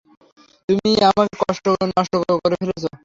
[0.69, 2.13] তুমিই আমাকে নষ্ট
[2.41, 2.89] করে ফেলেছো।